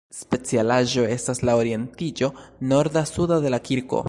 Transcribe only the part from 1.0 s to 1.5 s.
estas